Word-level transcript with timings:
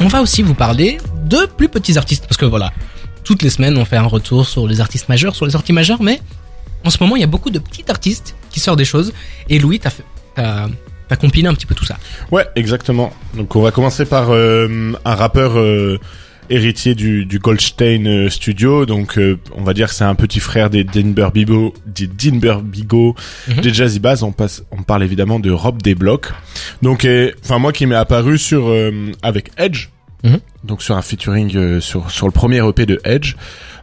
on 0.00 0.08
va 0.08 0.22
aussi 0.22 0.42
vous 0.42 0.54
parler 0.54 0.98
de 1.24 1.46
plus 1.56 1.68
petits 1.68 1.98
artistes 1.98 2.24
parce 2.26 2.36
que 2.36 2.46
voilà, 2.46 2.72
toutes 3.24 3.42
les 3.42 3.50
semaines 3.50 3.76
on 3.76 3.84
fait 3.84 3.96
un 3.96 4.06
retour 4.06 4.46
sur 4.46 4.66
les 4.66 4.80
artistes 4.80 5.08
majeurs, 5.08 5.34
sur 5.34 5.44
les 5.44 5.52
sorties 5.52 5.72
majeures, 5.72 6.02
mais 6.02 6.20
en 6.84 6.90
ce 6.90 6.98
moment 7.00 7.16
il 7.16 7.20
y 7.20 7.24
a 7.24 7.28
beaucoup 7.28 7.50
de 7.50 7.58
petits 7.58 7.84
artistes 7.88 8.36
qui 8.50 8.60
sortent 8.60 8.78
des 8.78 8.84
choses. 8.84 9.12
Et 9.48 9.58
Louis, 9.58 9.80
t'as 9.80 9.90
fait, 9.90 10.04
compilé 11.20 11.48
un 11.48 11.54
petit 11.54 11.66
peu 11.66 11.74
tout 11.74 11.84
ça. 11.84 11.98
Ouais, 12.30 12.46
exactement. 12.54 13.12
Donc 13.34 13.56
on 13.56 13.62
va 13.62 13.70
commencer 13.70 14.04
par 14.04 14.28
euh, 14.30 14.92
un 15.04 15.14
rappeur 15.14 15.58
euh, 15.58 15.98
héritier 16.50 16.94
du, 16.94 17.24
du 17.24 17.38
Goldstein 17.38 18.06
euh, 18.06 18.28
Studio. 18.30 18.86
Donc 18.86 19.18
euh, 19.18 19.38
on 19.56 19.62
va 19.62 19.74
dire 19.74 19.88
que 19.88 19.94
c'est 19.94 20.04
un 20.04 20.14
petit 20.14 20.40
frère 20.40 20.70
des 20.70 20.84
Denver 20.84 21.28
Bigo, 21.32 21.74
des 21.86 22.06
Denver 22.06 22.58
Bigo, 22.62 23.14
Mhm. 23.48 23.60
des 23.60 23.72
Jazzy 23.74 24.00
Bass. 24.00 24.22
On 24.22 24.32
passe, 24.32 24.62
on 24.70 24.82
parle 24.82 25.02
évidemment 25.02 25.38
de 25.40 25.50
Rob 25.50 25.82
Desblocs. 25.82 26.32
Donc, 26.82 27.06
enfin 27.44 27.58
moi 27.58 27.72
qui 27.72 27.86
m'est 27.86 27.94
apparu 27.94 28.38
sur 28.38 28.68
euh, 28.68 29.12
avec 29.22 29.50
Edge. 29.58 29.88
Mhm. 30.24 30.38
Donc 30.64 30.82
sur 30.82 30.96
un 30.96 31.02
featuring 31.02 31.54
euh, 31.56 31.80
sur 31.80 32.10
sur 32.10 32.26
le 32.26 32.32
premier 32.32 32.58
EP 32.66 32.86
de 32.86 33.00
Edge, 33.04 33.34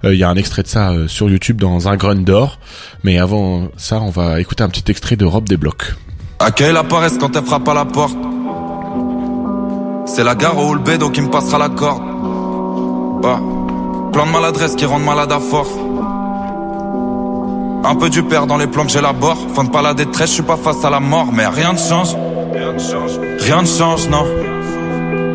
Euh, 0.04 0.14
il 0.14 0.20
y 0.20 0.24
a 0.24 0.30
un 0.30 0.36
extrait 0.36 0.62
de 0.62 0.68
ça 0.68 0.92
euh, 0.92 1.08
sur 1.08 1.30
YouTube 1.30 1.60
dans 1.62 1.88
un 1.88 1.96
grunt 1.96 2.24
d'or. 2.24 2.60
Mais 3.04 3.18
avant 3.18 3.70
ça, 3.78 4.02
on 4.02 4.10
va 4.12 4.40
écouter 4.42 4.62
un 4.64 4.70
petit 4.70 4.92
extrait 4.92 5.16
de 5.16 5.26
Rob 5.26 5.48
Desblocs. 5.48 5.96
Accueille 6.40 6.74
la 6.74 6.84
paresse 6.84 7.18
quand 7.18 7.34
elle 7.38 7.46
frappe 7.46 7.68
à 7.70 7.74
la 7.74 7.86
porte? 7.86 8.18
C'est 10.06 10.24
la 10.24 10.36
gare 10.36 10.58
ou 10.64 10.74
le 10.76 10.82
bédo 10.82 11.10
qui 11.10 11.22
me 11.22 11.30
passera 11.32 11.58
la 11.58 11.70
corde. 11.70 12.04
Bah, 13.22 13.40
plan 14.12 14.26
de 14.26 14.32
maladresse 14.32 14.76
qui 14.76 14.86
rend 14.86 15.00
malade 15.00 15.32
à 15.32 15.40
force. 15.40 15.70
Un 17.84 17.96
peu 17.96 18.10
du 18.10 18.24
père 18.24 18.48
dans 18.48 18.58
les 18.58 18.68
plans 18.68 18.86
que 18.86 18.92
j'élabore. 18.92 19.38
Fin 19.56 19.64
de 19.66 19.70
pas 19.70 19.82
la 19.82 19.94
détresse, 19.94 20.30
je 20.30 20.36
suis 20.36 20.44
pas 20.44 20.58
face 20.58 20.84
à 20.84 20.90
la 20.90 21.00
mort, 21.00 21.32
mais 21.32 21.46
rien 21.46 21.74
ne 21.74 21.78
change. 21.78 22.16
Rien 22.54 23.62
ne 23.62 23.68
change, 23.68 24.10
non. 24.10 24.26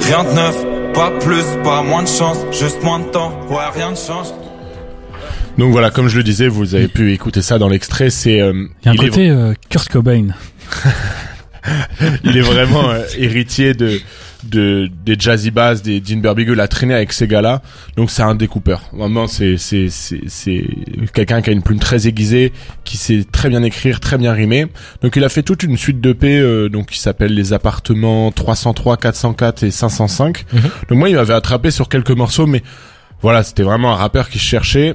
Rien 0.00 0.24
de 0.24 0.34
neuf, 0.34 0.56
pas 0.94 1.10
plus, 1.20 1.44
pas 1.62 1.82
moins 1.82 2.02
de 2.02 2.08
chance, 2.08 2.38
juste 2.50 2.82
moins 2.82 2.98
de 2.98 3.04
temps. 3.04 3.32
Ouais, 3.48 3.58
rien 3.74 3.90
ne 3.90 3.96
change. 3.96 4.28
Donc 5.58 5.72
voilà, 5.72 5.90
comme 5.90 6.08
je 6.08 6.16
le 6.16 6.22
disais, 6.22 6.48
vous 6.48 6.74
avez 6.74 6.88
pu 6.88 7.12
écouter 7.12 7.42
ça 7.42 7.58
dans 7.58 7.68
l'extrait. 7.68 8.10
C'est 8.10 8.40
euh, 8.40 8.66
Il 8.82 8.86
y 8.86 8.88
a 8.88 8.90
un 8.92 8.94
il, 8.94 9.04
est, 9.04 9.08
côté 9.10 9.28
euh, 9.28 9.54
Kurt 9.68 9.88
Cobain. 9.88 10.28
il 12.24 12.36
est 12.36 12.40
vraiment 12.40 12.90
euh, 12.90 13.04
héritier 13.18 13.74
de 13.74 14.00
de 14.44 14.90
des 15.04 15.16
Jazzy 15.18 15.50
Bass, 15.50 15.82
des 15.82 16.00
Dean 16.00 16.34
Beagle, 16.34 16.60
a 16.60 16.68
traîné 16.68 16.94
avec 16.94 17.12
ces 17.12 17.26
gars-là. 17.26 17.62
Donc 17.96 18.10
c'est 18.10 18.22
un 18.22 18.34
découpeur. 18.34 18.82
Vraiment, 18.92 19.26
c'est 19.26 19.56
c'est 19.56 19.88
c'est 19.88 20.20
c'est 20.26 20.64
quelqu'un 21.12 21.42
qui 21.42 21.50
a 21.50 21.52
une 21.52 21.62
plume 21.62 21.78
très 21.78 22.06
aiguisée, 22.06 22.52
qui 22.84 22.96
sait 22.96 23.24
très 23.30 23.48
bien 23.48 23.62
écrire, 23.62 24.00
très 24.00 24.18
bien 24.18 24.32
rimer. 24.32 24.66
Donc 25.02 25.16
il 25.16 25.24
a 25.24 25.28
fait 25.28 25.42
toute 25.42 25.62
une 25.62 25.76
suite 25.76 26.00
de 26.00 26.12
P, 26.12 26.38
euh, 26.38 26.68
donc 26.68 26.86
qui 26.90 26.98
s'appelle 26.98 27.34
les 27.34 27.52
appartements 27.52 28.30
303, 28.32 28.96
404 28.96 29.62
et 29.64 29.70
505. 29.70 30.44
Mhm. 30.52 30.60
Donc 30.88 30.98
moi, 30.98 31.08
il 31.08 31.16
m'avait 31.16 31.34
attrapé 31.34 31.70
sur 31.70 31.88
quelques 31.88 32.10
morceaux, 32.10 32.46
mais 32.46 32.62
voilà, 33.22 33.42
c'était 33.42 33.62
vraiment 33.62 33.92
un 33.92 33.96
rappeur 33.96 34.28
qui 34.28 34.38
cherchait. 34.38 34.94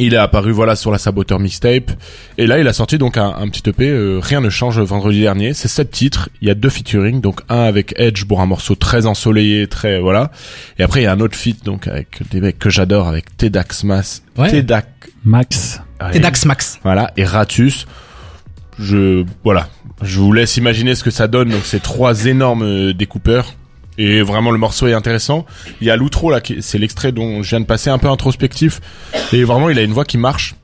Il 0.00 0.14
est 0.14 0.18
apparu 0.18 0.52
voilà 0.52 0.76
sur 0.76 0.90
la 0.90 0.98
Saboteur 0.98 1.40
mixtape. 1.40 1.90
Et 2.38 2.46
là 2.46 2.58
il 2.58 2.68
a 2.68 2.72
sorti 2.72 2.98
donc 2.98 3.16
un, 3.16 3.34
un 3.36 3.48
petit 3.48 3.68
EP 3.68 3.88
euh, 3.88 4.20
rien 4.22 4.40
ne 4.40 4.48
change 4.50 4.78
vendredi 4.80 5.20
dernier. 5.20 5.54
C'est 5.54 5.68
sept 5.68 5.90
titres. 5.90 6.28
Il 6.40 6.48
y 6.48 6.50
a 6.50 6.54
deux 6.54 6.70
featuring 6.70 7.20
donc 7.20 7.40
un 7.48 7.60
avec 7.62 7.94
Edge 7.96 8.24
pour 8.24 8.40
un 8.40 8.46
morceau 8.46 8.74
très 8.74 9.06
ensoleillé 9.06 9.66
très 9.66 9.98
voilà. 10.00 10.30
Et 10.78 10.82
après 10.82 11.00
il 11.00 11.04
y 11.04 11.06
a 11.06 11.12
un 11.12 11.20
autre 11.20 11.36
feat 11.36 11.64
donc 11.64 11.88
avec 11.88 12.20
des 12.30 12.40
mecs 12.40 12.58
que 12.58 12.70
j'adore 12.70 13.08
avec 13.08 13.36
Tedax 13.36 13.84
Mas 13.84 14.22
Ouais. 14.36 14.50
Tedax 14.50 14.86
Max. 15.24 15.80
T'es 16.12 16.20
Dax 16.20 16.44
Max. 16.44 16.78
voilà 16.84 17.12
et 17.16 17.24
Ratus. 17.24 17.86
Je 18.78 19.24
voilà. 19.42 19.68
Je 20.02 20.20
vous 20.20 20.32
laisse 20.32 20.56
imaginer 20.56 20.94
ce 20.94 21.02
que 21.02 21.10
ça 21.10 21.26
donne. 21.26 21.48
Donc 21.48 21.62
c'est 21.64 21.82
trois 21.82 22.26
énormes 22.26 22.62
euh, 22.62 22.94
découpeurs 22.94 23.54
et 23.98 24.22
vraiment 24.22 24.50
le 24.52 24.58
morceau 24.58 24.86
est 24.86 24.92
intéressant 24.94 25.44
il 25.80 25.86
y 25.86 25.90
a 25.90 25.96
l'outro 25.96 26.30
là 26.30 26.40
qui- 26.40 26.62
c'est 26.62 26.78
l'extrait 26.78 27.12
dont 27.12 27.42
je 27.42 27.50
viens 27.50 27.60
de 27.60 27.66
passer 27.66 27.90
un 27.90 27.98
peu 27.98 28.08
introspectif 28.08 28.80
et 29.32 29.44
vraiment 29.44 29.68
il 29.68 29.78
a 29.78 29.82
une 29.82 29.92
voix 29.92 30.04
qui 30.04 30.16
marche 30.18 30.54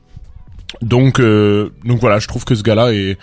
donc 0.81 1.19
euh, 1.19 1.71
donc 1.83 1.99
voilà 1.99 2.19
je 2.19 2.27
trouve 2.27 2.45
que 2.45 2.55
ce 2.55 2.63
gars 2.63 2.75
là 2.75 2.91
est 2.93 3.17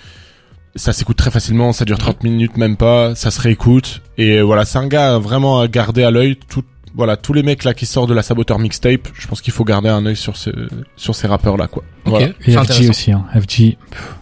ça 0.76 0.92
s'écoute 0.92 1.16
très 1.16 1.31
facilement 1.31 1.72
ça 1.72 1.84
dure 1.84 1.98
30 1.98 2.22
minutes 2.25 2.56
même 2.56 2.76
pas 2.76 3.14
ça 3.14 3.31
se 3.31 3.41
réécoute 3.41 4.00
et 4.19 4.41
voilà 4.41 4.64
c'est 4.64 4.78
un 4.78 4.86
gars 4.88 5.19
vraiment 5.19 5.60
à 5.60 5.69
garder 5.69 6.03
à 6.04 6.10
l'œil 6.10 6.36
tout 6.48 6.62
voilà 6.94 7.16
tous 7.16 7.32
les 7.32 7.42
mecs 7.42 7.65
là 7.65 7.72
qui 7.75 7.86
sortent 7.86 8.09
de 8.10 8.15
la 8.15 8.22
saboteur 8.22 8.59
mixtape 8.59 9.09
je 9.15 9.26
pense 9.26 9.41
qu'il 9.41 9.53
faut 9.53 9.65
garder 9.65 9.88
un 9.88 10.04
œil 10.06 10.16
sur 10.16 10.36
ce 10.36 10.50
sur 10.97 11.15
ces 11.15 11.26
rappeurs 11.26 11.56
là 11.56 11.66
quoi 11.69 11.82
Ok, 12.04 12.12
voilà 12.12 12.26
Et 12.47 12.53
FG 12.53 12.88
aussi. 12.91 13.12
Hein. 13.12 13.25
FG. 13.34 13.76
pff. 13.91 14.15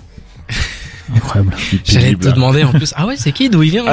Incroyable. 1.14 1.54
J'allais 1.84 2.14
te 2.14 2.28
demander 2.28 2.64
en 2.64 2.72
plus. 2.72 2.92
Ah 2.96 3.06
ouais, 3.06 3.14
c'est 3.16 3.32
qui 3.32 3.48
D'où 3.48 3.62
il 3.62 3.70
vient 3.70 3.84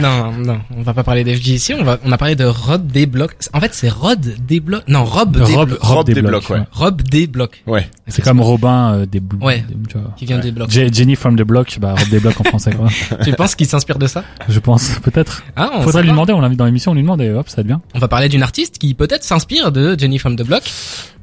Non, 0.00 0.32
non, 0.32 0.60
on 0.76 0.82
va 0.82 0.92
pas 0.94 1.02
parler 1.04 1.24
d'FG 1.24 1.48
ici. 1.48 1.74
On 1.74 1.84
va, 1.84 1.98
on 2.04 2.12
a 2.12 2.18
parlé 2.18 2.34
de 2.36 2.44
Rod 2.44 2.86
Desblocs. 2.86 3.34
En 3.52 3.60
fait, 3.60 3.72
c'est 3.74 3.88
Rod 3.88 4.20
Desblocs. 4.46 4.82
Non, 4.88 5.04
Rob 5.04 5.36
Rob, 5.36 5.68
Desblocs. 5.68 5.78
Rob 5.82 6.06
des 6.06 6.14
des 6.14 6.20
ouais. 6.22 6.62
Rob 6.72 7.02
Desblocs. 7.02 7.62
ouais 7.66 7.88
C'est 8.08 8.22
comme 8.22 8.40
Robin 8.40 8.94
euh, 8.94 9.06
des 9.06 9.22
Ouais. 9.40 9.64
des- 9.68 9.74
tu 9.88 9.98
vois. 9.98 10.12
Qui 10.16 10.26
vient 10.26 10.38
des 10.38 10.50
blocs. 10.52 10.70
Je- 10.70 10.92
Jenny 10.92 11.16
from 11.16 11.36
the 11.36 11.42
block, 11.42 11.78
bah 11.80 11.94
Rob 11.98 12.08
des 12.08 12.20
blocs 12.20 12.40
en 12.40 12.44
français 12.44 12.72
quoi. 12.72 12.88
Tu 13.24 13.32
penses 13.32 13.54
qu'il 13.54 13.66
s'inspire 13.66 13.98
de 13.98 14.06
ça? 14.06 14.24
Je 14.48 14.58
pense 14.58 14.90
peut-être. 15.02 15.42
Ah, 15.56 15.70
on 15.76 15.82
Faudrait 15.82 16.02
lui 16.02 16.10
demander, 16.10 16.32
on 16.32 16.40
l'invite 16.40 16.58
dans 16.58 16.64
l'émission, 16.66 16.92
on 16.92 16.94
lui 16.94 17.02
demande 17.02 17.20
et 17.22 17.30
hop, 17.30 17.48
ça 17.48 17.62
devient. 17.62 17.78
On 17.94 17.98
va 17.98 18.08
parler 18.08 18.28
d'une 18.28 18.42
artiste 18.42 18.78
qui 18.78 18.94
peut-être 18.94 19.24
s'inspire 19.24 19.72
de 19.72 19.96
Jenny 19.98 20.18
from 20.18 20.36
the 20.36 20.42
Block. 20.44 20.62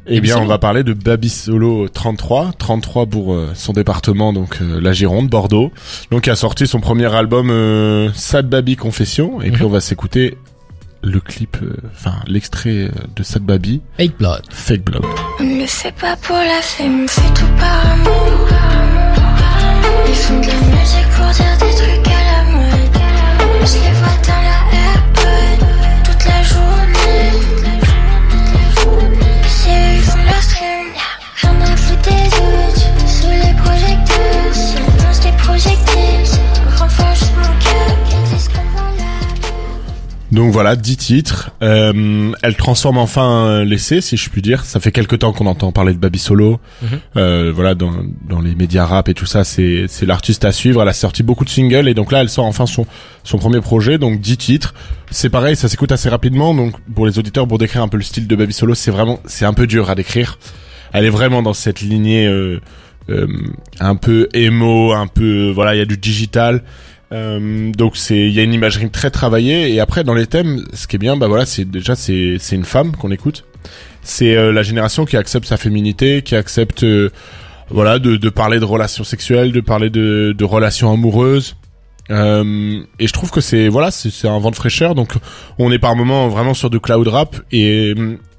Eh 0.10 0.22
bien, 0.22 0.38
on 0.38 0.46
va 0.46 0.58
parler 0.58 0.84
de 0.84 0.94
Baby 0.94 1.30
Solo 1.30 1.90
33, 1.90 2.52
33 2.58 3.06
pour 3.08 3.34
euh, 3.34 3.52
son 3.56 3.74
département, 3.74 4.32
donc 4.32 4.60
euh, 4.62 4.80
la 4.82 4.94
Gironde, 4.94 5.28
Bordeaux. 5.30 5.72
Donc, 6.12 6.28
il 6.28 6.30
a 6.30 6.36
sorti 6.36 6.66
son 6.66 6.80
premier 6.80 7.14
album 7.14 7.50
euh, 7.52 8.10
Sad 8.14 8.48
Baby 8.48 8.76
Confession, 8.78 9.42
et 9.42 9.52
puis 9.52 9.64
Mhm. 9.64 9.68
on 9.68 9.72
va 9.72 9.82
s'écouter 9.82 10.38
le 11.04 11.20
clip, 11.20 11.58
euh, 11.62 11.76
enfin 11.94 12.16
l'extrait 12.26 12.90
de 13.16 13.24
Sad 13.24 13.44
Baby, 13.44 13.82
Fake 13.98 14.18
Blood. 14.18 14.42
Fake 14.50 14.84
Blood. 14.84 15.04
On 15.40 15.44
ne 15.44 15.60
le 15.62 15.68
fait 15.68 15.94
pas 15.94 16.16
pour 16.18 16.38
la 16.38 16.62
fame, 16.62 17.08
fait 17.08 17.34
tout 17.34 17.52
par 17.60 17.92
amour. 17.92 18.48
Ils 20.08 20.16
font 20.16 20.40
de 20.40 20.48
la 20.48 20.54
musique 20.54 21.10
pour 21.16 21.26
dire 21.34 21.58
des 21.60 21.76
trucs 21.76 22.08
à 22.08 22.22
la 22.32 22.44
mode. 22.52 22.98
Je 23.66 23.74
les 23.74 23.94
vois 24.00 24.18
dans 24.26 24.42
la 24.42 24.77
Donc 40.32 40.52
voilà, 40.52 40.76
10 40.76 40.98
titres. 40.98 41.52
Euh, 41.62 42.32
elle 42.42 42.56
transforme 42.56 42.98
enfin 42.98 43.64
l'essai, 43.64 44.02
si 44.02 44.18
je 44.18 44.30
puis 44.30 44.42
dire. 44.42 44.66
Ça 44.66 44.80
fait 44.80 44.92
quelques 44.92 45.20
temps 45.20 45.32
qu'on 45.32 45.46
entend 45.46 45.72
parler 45.72 45.94
de 45.94 46.00
Baby 46.00 46.20
Solo. 46.20 46.60
Mhm. 46.82 46.90
Euh, 47.16 47.52
voilà, 47.56 47.76
dans, 47.76 47.94
dans 48.28 48.42
les 48.42 48.54
médias 48.56 48.86
rap 48.86 49.08
et 49.08 49.14
tout 49.14 49.26
ça, 49.26 49.44
c'est 49.44 49.86
c'est 49.88 50.06
l'artiste 50.06 50.44
à 50.44 50.52
suivre. 50.52 50.82
Elle 50.82 50.90
a 50.90 50.94
sorti 50.94 51.24
beaucoup 51.24 51.46
de 51.46 51.50
singles 51.50 51.88
et 51.88 51.94
donc 51.94 52.12
là, 52.12 52.22
elle 52.22 52.30
sort 52.30 52.46
enfin 52.46 52.66
son 52.66 52.86
son 53.24 53.38
premier 53.38 53.62
projet, 53.62 53.98
donc 53.98 54.20
10 54.20 54.38
titres. 54.38 54.74
C'est 55.12 55.30
pareil, 55.30 55.56
ça 55.56 55.70
s'écoute 55.70 55.92
assez 55.92 56.10
rapidement. 56.10 56.54
Donc 56.54 56.76
pour 56.94 57.08
les 57.08 57.20
auditeurs, 57.20 57.48
pour 57.48 57.58
décrire 57.58 57.82
un 57.82 57.88
peu 57.88 57.98
le 57.98 58.04
style 58.04 58.28
de 58.28 58.36
Baby 58.36 58.54
Solo, 58.54 58.76
c'est 58.76 58.92
vraiment 58.92 59.20
c'est 59.26 59.46
un 59.46 59.54
peu 59.54 59.66
dur 59.68 59.90
à 59.90 59.96
décrire. 59.96 60.40
Elle 60.92 61.06
est 61.06 61.10
vraiment 61.10 61.42
dans 61.42 61.54
cette 61.54 61.82
lignée 61.82 62.28
euh, 62.28 62.60
euh, 63.10 63.28
un 63.80 63.96
peu 63.96 64.28
emo, 64.34 64.92
un 64.94 65.08
peu 65.08 65.52
voilà, 65.52 65.76
il 65.76 65.80
y 65.80 65.82
a 65.82 65.86
du 65.86 65.98
digital. 65.98 66.64
Euh, 67.14 67.72
donc 67.72 67.96
c'est 67.96 68.18
il 68.18 68.34
y 68.34 68.40
a 68.40 68.44
une 68.44 68.54
imagerie 68.54 68.90
très 68.90 69.10
travaillée. 69.10 69.74
Et 69.74 69.80
après 69.80 70.04
dans 70.04 70.14
les 70.14 70.28
thèmes 70.28 70.66
ce 70.74 70.88
qui 70.88 70.98
est 70.98 71.00
bien 71.00 71.16
bah 71.16 71.28
voilà 71.28 71.46
c'est 71.46 71.66
déjà 71.66 71.96
c'est 71.96 72.38
c'est 72.40 72.56
une 72.56 72.66
femme 72.66 72.96
qu'on 72.96 73.12
écoute. 73.12 73.46
C'est 74.02 74.36
euh, 74.36 74.52
la 74.52 74.64
génération 74.64 75.06
qui 75.06 75.18
accepte 75.18 75.46
sa 75.46 75.58
féminité 75.58 76.22
qui 76.22 76.36
accepte 76.36 76.84
euh, 76.84 77.12
voilà 77.70 78.00
de, 78.00 78.18
de 78.18 78.30
parler 78.30 78.60
de 78.60 78.66
relations 78.66 79.04
sexuelles 79.04 79.52
de 79.52 79.62
parler 79.62 79.90
de, 79.90 80.36
de 80.38 80.44
relations 80.46 80.92
amoureuses. 80.92 81.56
Euh, 82.10 82.82
et 83.00 83.08
je 83.08 83.14
trouve 83.14 83.32
que 83.32 83.42
c'est 83.42 83.68
voilà 83.68 83.92
c'est 83.92 84.28
un 84.28 84.40
vent 84.40 84.52
de 84.52 84.56
fraîcheur. 84.56 84.96
Donc 84.96 85.14
on 85.60 85.72
est 85.72 85.80
par 85.80 85.96
moments 85.96 86.28
vraiment 86.28 86.54
sur 86.54 86.70
du 86.70 86.80
cloud 86.80 87.08
rap 87.08 87.38
et 87.52 87.94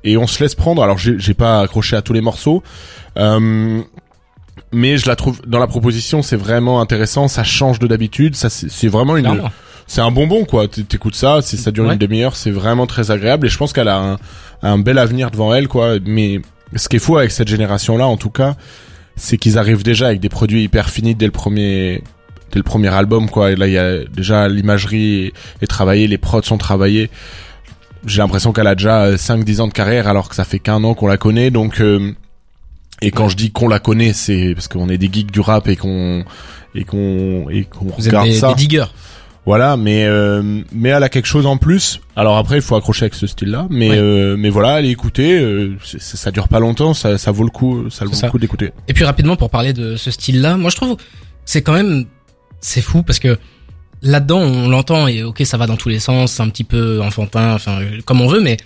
et 0.05 0.17
on 0.17 0.27
se 0.27 0.43
laisse 0.43 0.55
prendre. 0.55 0.83
Alors 0.83 0.99
j'ai 0.99 1.35
pas 1.35 1.61
accroché 1.61 1.97
à 1.97 2.03
tous 2.03 2.13
les 2.13 2.21
morceaux. 2.21 2.63
Euh, 3.19 3.81
mais 4.73 4.99
je 4.99 5.07
la 5.07 5.17
trouve 5.17 5.41
dans 5.47 5.59
la 5.59 5.67
proposition 5.67 6.23
c'est 6.23 6.37
vraiment 6.37 6.81
intéressant 6.81 7.27
ça 7.29 7.43
change 7.45 7.79
de 7.79 7.87
d'habitude 7.87 8.35
ça 8.37 8.51
c'est 8.51 8.89
vraiment 8.89 9.17
une 9.17 9.25
Clairement. 9.25 9.51
c'est 9.87 10.01
un 10.03 10.11
bonbon 10.11 10.45
quoi. 10.45 10.69
T'écoutes 10.69 11.15
ça 11.15 11.41
c'est 11.43 11.57
ça 11.57 11.71
dure 11.71 11.87
Ouais. 11.87 11.93
une 11.95 11.99
demi-heure 11.99 12.37
c'est 12.37 12.51
vraiment 12.51 12.87
très 12.87 13.11
agréable 13.11 13.47
et 13.47 13.51
je 13.51 13.57
pense 13.57 13.73
qu'elle 13.73 13.89
a 13.89 13.99
un, 13.99 14.19
un 14.63 14.79
bel 14.79 14.99
avenir 14.99 15.31
devant 15.31 15.55
elle 15.55 15.69
quoi. 15.69 15.95
Mais 16.05 16.41
ce 16.77 16.89
qui 16.89 16.97
est 16.97 16.99
fou 16.99 17.17
avec 17.17 17.31
cette 17.31 17.49
génération 17.49 17.97
là 17.97 18.07
en 18.07 18.17
tout 18.19 18.31
cas 18.31 18.57
c'est 19.17 19.37
qu'ils 19.39 19.57
arrivent 19.59 19.83
déjà 19.83 20.09
avec 20.09 20.21
des 20.21 20.29
produits 20.29 20.63
hyper 20.65 20.91
finis 20.91 21.15
dès 21.15 21.27
le 21.27 21.33
premier 21.33 22.03
dès 22.53 22.59
le 22.59 22.63
premier 22.63 22.89
album 22.89 23.31
quoi. 23.31 23.53
Et 23.53 23.57
là 23.57 23.67
il 23.67 23.73
y 23.73 23.79
a 23.79 24.05
déjà 24.05 24.49
l'imagerie 24.49 25.27
est, 25.27 25.33
est 25.63 25.67
travaillée 25.67 26.07
les 26.07 26.19
prods 26.19 26.43
sont 26.43 26.59
travaillés. 26.59 27.09
J'ai 28.07 28.19
l'impression 28.23 28.53
qu'elle 28.53 28.69
a 28.69 28.75
déjà 28.77 29.13
5-10 29.17 29.61
ans 29.61 29.67
de 29.67 29.73
carrière 29.73 30.07
alors 30.07 30.29
que 30.29 30.35
ça 30.37 30.45
fait 30.45 30.61
qu'un 30.61 30.85
an 30.85 30.95
qu'on 30.95 31.09
la 31.09 31.17
connaît. 31.17 31.51
Donc 31.51 31.81
euh, 31.81 32.13
et 33.03 33.11
quand 33.11 33.29
je 33.29 33.37
dis 33.37 33.51
qu'on 33.51 33.69
la 33.69 33.79
connaît 33.79 34.13
c'est 34.13 34.55
parce 34.55 34.69
qu'on 34.69 34.89
est 34.89 34.99
des 34.99 35.09
geeks 35.13 35.31
du 35.31 35.41
rap 35.41 35.69
et 35.69 35.77
qu'on 35.77 36.25
et 36.75 36.85
qu'on 36.85 37.49
et 37.51 37.65
qu'on 37.65 37.87
Vous 37.87 38.01
êtes 38.07 38.07
regarde 38.07 38.29
des, 38.29 38.35
ça 38.35 38.49
des 38.49 38.55
diggers. 38.55 38.85
Voilà, 39.47 39.79
mais 39.79 40.05
euh, 40.05 40.63
mais 40.73 40.91
elle 40.91 41.03
a 41.03 41.09
quelque 41.09 41.27
chose 41.27 41.47
en 41.47 41.57
plus. 41.57 42.01
Alors 42.17 42.37
après, 42.37 42.57
il 42.57 42.63
faut 42.63 42.77
accrocher 42.77 43.05
avec 43.05 43.15
ce 43.15 43.27
style-là, 43.27 43.67
mais 43.71 43.89
Ouais. 43.89 43.97
euh, 43.97 44.37
mais 44.39 44.51
voilà, 44.51 44.75
allez 44.75 44.91
écouter. 44.91 45.39
euh, 45.41 45.75
ça 45.83 46.31
dure 46.31 46.49
pas 46.49 46.61
longtemps, 46.61 46.93
ça, 46.93 47.17
ça 47.17 47.31
vaut 47.31 47.45
le 47.45 47.51
coup, 47.51 47.89
ça 47.89 48.05
vaut 48.05 48.13
ça. 48.13 48.27
le 48.27 48.31
coup 48.33 48.39
d'écouter. 48.39 48.73
Et 48.89 48.93
puis 48.93 49.05
rapidement 49.05 49.37
pour 49.37 49.49
parler 49.49 49.73
de 49.73 49.97
ce 49.97 50.11
style-là, 50.11 50.59
moi 50.59 50.71
je 50.71 50.77
trouve 50.77 50.97
c'est 51.47 51.63
quand 51.63 51.73
même 51.73 52.05
c'est 52.61 52.83
fou 52.83 53.03
parce 53.03 53.19
que 53.21 53.39
là-dedans 54.03 54.41
on 54.41 54.69
l'entend 54.69 55.07
et 55.09 55.23
ok 55.23 55.41
ça 55.47 55.57
va 55.57 55.67
dans 55.67 55.77
tous 55.79 55.89
les 55.89 55.99
sens, 56.01 56.33
c'est 56.33 56.43
un 56.43 56.49
petit 56.51 56.65
peu 56.65 57.01
enfantin, 57.01 57.55
enfin 57.55 57.81
euh, 57.81 58.01
comme 58.05 58.21
on 58.21 58.29
veut, 58.29 58.41
mais 58.41 58.59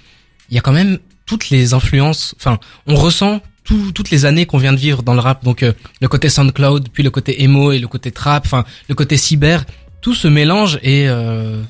il 0.50 0.56
y 0.56 0.58
a 0.58 0.62
quand 0.62 0.72
même 0.72 0.98
toutes 1.26 1.50
les 1.50 1.74
influences. 1.74 2.34
Enfin, 2.40 2.58
on 2.88 2.96
ressent 2.96 3.40
tout- 3.64 3.92
toutes 3.92 4.10
les 4.10 4.24
années 4.24 4.46
qu'on 4.46 4.58
vient 4.58 4.72
de 4.72 4.78
vivre 4.78 5.02
dans 5.02 5.14
le 5.14 5.20
rap. 5.20 5.44
Donc 5.44 5.62
euh, 5.62 5.72
le 6.00 6.08
côté 6.08 6.28
SoundCloud, 6.28 6.88
puis 6.92 7.02
le 7.02 7.10
côté 7.10 7.42
emo 7.44 7.72
et 7.72 7.78
le 7.78 7.88
côté 7.88 8.10
trap, 8.10 8.44
enfin 8.46 8.64
le 8.88 8.94
côté 8.94 9.16
cyber, 9.16 9.64
tout 10.00 10.14
se 10.14 10.28
mélange 10.28 10.78
et 10.82 11.08
euh, 11.08 11.62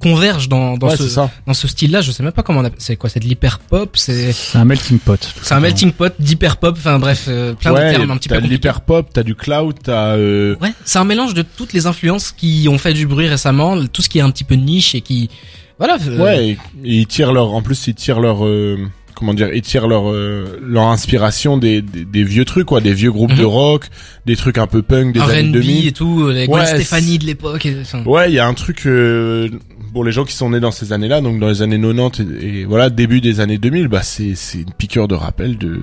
converge 0.00 0.48
dans 0.48 0.76
dans 0.76 0.88
ouais, 0.90 0.96
ce 0.96 1.20
dans 1.46 1.54
ce 1.54 1.66
style-là. 1.68 2.00
Je 2.00 2.10
sais 2.12 2.22
même 2.22 2.32
pas 2.32 2.42
comment 2.42 2.60
on 2.60 2.64
appelle. 2.64 2.78
C'est 2.80 2.96
quoi 2.96 3.10
C'est 3.10 3.18
de 3.20 3.24
l'hyper 3.24 3.58
pop 3.58 3.96
C'est 3.96 4.32
C'est 4.32 4.58
un 4.58 4.64
melting 4.64 4.98
pot. 4.98 5.18
c'est 5.42 5.54
un 5.54 5.60
melting 5.60 5.90
pot 5.92 6.12
d'hyper 6.20 6.56
pop. 6.58 6.74
Enfin 6.78 6.98
bref, 6.98 7.24
euh, 7.28 7.54
plein 7.54 7.72
ouais, 7.72 7.92
de 7.92 7.96
termes 7.96 8.10
un 8.12 8.16
petit 8.16 8.28
peu 8.28 8.36
t'as 8.36 8.40
de 8.40 8.46
l'hyper 8.46 8.80
pop, 8.82 9.08
t'as 9.12 9.22
du 9.24 9.34
cloud, 9.34 9.74
t'as 9.82 10.16
euh, 10.16 10.54
Ouais, 10.60 10.72
c'est 10.84 10.98
un 10.98 11.04
mélange 11.04 11.34
de 11.34 11.42
toutes 11.42 11.72
les 11.72 11.86
influences 11.86 12.30
qui 12.32 12.66
ont 12.70 12.78
fait 12.78 12.94
du 12.94 13.06
bruit 13.06 13.26
récemment, 13.28 13.86
tout 13.86 14.02
ce 14.02 14.08
qui 14.08 14.18
est 14.18 14.22
un 14.22 14.30
petit 14.30 14.44
peu 14.44 14.54
niche 14.54 14.94
et 14.94 15.00
qui, 15.00 15.30
voilà. 15.78 15.96
euh, 16.06 16.18
ouais, 16.22 16.46
et, 16.46 16.50
et 16.50 16.56
ils 17.00 17.06
tirent 17.06 17.32
leur, 17.32 17.52
en 17.52 17.62
plus 17.62 17.86
ils 17.88 17.94
tirent 17.94 18.20
leur, 18.20 18.44
euh, 18.46 18.78
comment 19.18 19.34
dire, 19.34 19.50
ils 19.52 19.62
tirent 19.62 19.88
leur 19.88 20.10
euh, 20.10 20.58
leur 20.62 20.84
inspiration 20.84 21.58
des, 21.58 21.82
des 21.82 22.04
des 22.04 22.22
vieux 22.24 22.44
trucs 22.44 22.66
quoi, 22.66 22.80
des 22.80 22.92
vieux 22.94 23.10
groupes 23.12 23.32
Mhm. 23.32 23.38
de 23.38 23.44
rock, 23.44 23.84
des 24.26 24.36
trucs 24.36 24.56
un 24.58 24.66
peu 24.66 24.82
punk 24.82 25.12
des 25.14 25.20
années 25.20 25.48
R&B 25.48 25.52
2000. 25.52 25.86
et 25.88 25.92
tout, 25.92 26.28
les 26.28 26.46
Gwen 26.46 26.60
Ouais, 26.60 26.66
Stefani 26.66 27.18
de 27.18 27.26
l'époque. 27.26 27.66
Ouais, 28.06 28.30
il 28.30 28.34
y 28.34 28.38
a 28.38 28.46
un 28.46 28.54
truc 28.54 28.86
euh, 28.86 29.48
pour 29.92 30.04
les 30.04 30.12
gens 30.12 30.24
qui 30.24 30.34
sont 30.34 30.50
nés 30.50 30.60
dans 30.60 30.70
ces 30.70 30.92
années-là, 30.92 31.20
donc 31.20 31.38
dans 31.40 31.48
les 31.48 31.62
années 31.62 31.80
90 31.80 32.20
et, 32.40 32.60
et 32.60 32.64
voilà 32.64 32.88
début 32.90 33.20
des 33.20 33.40
années 33.40 33.58
2000, 33.58 33.88
bah 33.88 34.02
c'est 34.02 34.34
c'est 34.34 34.58
une 34.58 34.72
piqûre 34.72 35.08
de 35.08 35.14
rappel 35.14 35.58
de 35.58 35.80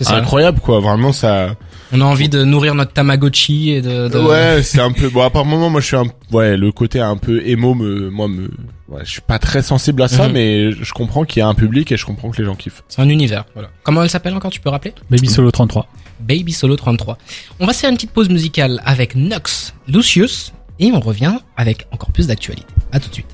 c'est 0.00 0.12
incroyable 0.12 0.60
quoi. 0.60 0.78
Vraiment 0.80 1.12
ça. 1.12 1.56
On 1.92 2.00
a 2.00 2.04
envie 2.04 2.28
de 2.28 2.44
nourrir 2.44 2.74
notre 2.76 2.92
Tamagotchi 2.92 3.70
et 3.72 3.80
de. 3.82 4.08
de- 4.08 4.18
Ouais, 4.18 4.62
c'est 4.62 4.80
un 4.80 4.92
peu 4.92 5.08
bon. 5.08 5.22
À 5.22 5.30
part 5.30 5.44
moment, 5.44 5.70
moi 5.70 5.80
je 5.80 5.86
suis 5.86 5.96
un 5.96 6.04
ouais 6.30 6.56
le 6.56 6.70
côté 6.70 7.00
un 7.00 7.16
peu 7.16 7.42
émo 7.44 7.74
me 7.74 8.08
moi 8.10 8.28
me 8.28 8.48
ouais 8.88 9.00
je 9.04 9.10
suis 9.10 9.20
pas 9.20 9.38
très 9.38 9.62
sensible 9.62 10.02
à 10.02 10.08
ça, 10.08 10.26
Mhm. 10.28 10.32
mais 10.32 10.72
je 10.72 10.92
comprends 10.92 11.24
qu'il 11.24 11.40
y 11.40 11.42
a 11.42 11.46
un 11.48 11.54
public 11.54 11.90
et 11.92 11.96
je 11.96 12.04
comprends 12.06 12.30
que 12.30 12.38
les 12.38 12.44
gens 12.44 12.54
kiffent. 12.54 12.82
C'est 12.88 13.00
un 13.02 13.08
univers. 13.08 13.44
Voilà. 13.54 13.70
Comment 13.82 14.02
elle 14.02 14.10
s'appelle 14.10 14.34
encore 14.34 14.50
Tu 14.50 14.60
peux 14.60 14.70
rappeler 14.70 14.94
Baby 15.10 15.28
Solo 15.28 15.50
33. 15.50 15.86
Baby 16.20 16.52
Solo 16.52 16.76
33. 16.76 17.16
On 17.60 17.66
va 17.66 17.72
se 17.72 17.80
faire 17.80 17.90
une 17.90 17.96
petite 17.96 18.10
pause 18.12 18.28
musicale 18.28 18.82
avec 18.84 19.14
Nox 19.14 19.74
Lucius 19.86 20.52
et 20.80 20.90
on 20.92 21.00
revient 21.00 21.34
avec 21.56 21.86
encore 21.92 22.10
plus 22.12 22.26
d'actualité. 22.26 22.66
À 22.92 22.98
tout 23.00 23.08
de 23.08 23.14
suite. 23.14 23.26